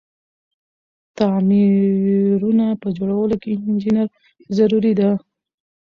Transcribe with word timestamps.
تعميرونه 1.17 2.65
په 2.81 2.87
جوړولو 2.97 3.35
کی 3.43 3.51
انجنیر 3.67 4.07
ضروري 4.57 4.93
ده. 4.99 5.09